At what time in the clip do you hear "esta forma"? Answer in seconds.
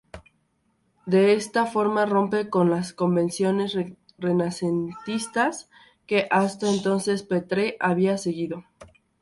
1.35-2.07